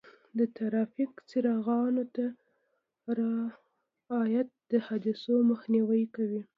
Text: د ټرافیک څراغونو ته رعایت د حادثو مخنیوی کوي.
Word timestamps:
د 0.37 0.39
ټرافیک 0.55 1.11
څراغونو 1.29 2.03
ته 2.15 2.25
رعایت 3.19 4.49
د 4.71 4.73
حادثو 4.87 5.33
مخنیوی 5.51 6.03
کوي. 6.15 6.41